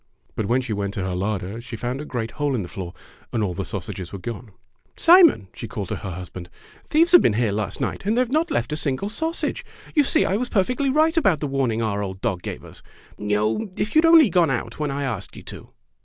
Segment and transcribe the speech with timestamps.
[0.35, 2.95] But when she went to her larder she found a great hole in the floor,
[3.31, 4.49] and all the sausages were gone.
[4.97, 6.49] "Simon!" she called to her husband,
[6.87, 9.63] "thieves have been here last night, and they have not left a single sausage.
[9.93, 12.81] You see I was perfectly right about the warning our old dog gave us.
[13.19, 13.69] Oh!
[13.77, 15.69] if you had only gone out when I asked you to!"